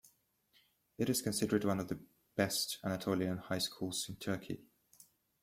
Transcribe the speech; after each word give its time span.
It 0.97 1.11
is 1.11 1.21
considered 1.21 1.63
one 1.63 1.79
of 1.79 1.87
the 1.87 1.99
best 2.35 2.79
Anatolian 2.83 3.37
High 3.37 3.59
Schools 3.59 4.09
in 4.09 4.15
Turkey. 4.15 4.63